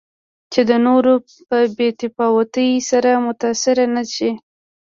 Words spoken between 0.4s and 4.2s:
چې د نورو په بې تفاوتۍ سره متأثره نه